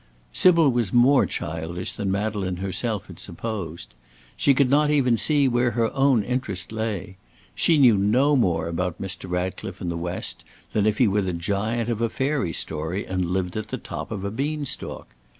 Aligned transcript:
Sybil 0.33 0.69
was 0.71 0.91
more 0.91 1.27
childish 1.27 1.91
than 1.91 2.09
Madeleine 2.09 2.55
herself 2.55 3.05
had 3.05 3.19
supposed. 3.19 3.93
She 4.35 4.55
could 4.55 4.67
not 4.71 4.89
even 4.89 5.15
see 5.15 5.47
where 5.47 5.69
her 5.77 5.93
own 5.93 6.23
interest 6.23 6.71
lay. 6.71 7.17
She 7.53 7.77
knew 7.77 7.99
no 7.99 8.35
more 8.35 8.67
about 8.67 8.99
Mr. 8.99 9.29
Ratcliffe 9.29 9.79
and 9.79 9.91
the 9.91 9.95
West 9.97 10.43
than 10.73 10.87
if 10.87 10.97
he 10.97 11.07
were 11.07 11.21
the 11.21 11.33
giant 11.33 11.87
of 11.87 12.01
a 12.01 12.09
fairy 12.09 12.51
story, 12.51 13.05
and 13.05 13.25
lived 13.27 13.55
at 13.55 13.67
the 13.67 13.77
top 13.77 14.09
of 14.09 14.23
a 14.23 14.31
bean 14.31 14.65
stalk. 14.65 15.09